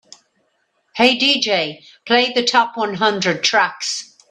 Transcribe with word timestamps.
"Hey 0.95 1.15
DJ, 1.15 1.85
play 2.07 2.33
the 2.33 2.43
top 2.43 2.75
one 2.75 2.95
hundred 2.95 3.43
tracks" 3.43 4.17